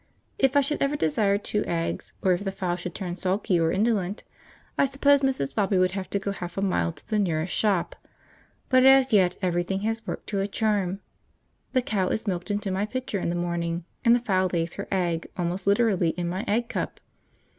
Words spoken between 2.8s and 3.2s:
turn